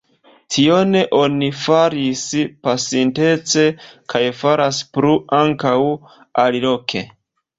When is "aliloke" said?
6.45-7.07